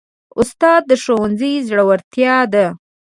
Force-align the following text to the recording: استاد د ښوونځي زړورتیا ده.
استاد 0.39 0.81
د 0.89 0.91
ښوونځي 1.03 1.51
زړورتیا 1.67 2.37
ده. 2.53 2.65